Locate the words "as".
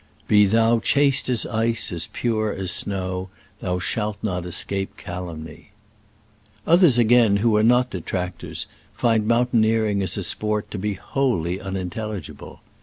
1.29-1.45, 1.91-2.07, 2.51-2.71, 10.01-10.17